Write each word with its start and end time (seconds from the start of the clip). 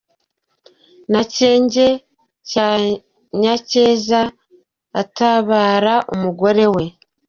na 1.11 1.21
Cyenge 1.33 1.87
cya 2.49 2.67
Nyacyesa. 3.39 4.21
Atabara 5.01 5.93
umugore 6.13 6.65
we 6.75 6.83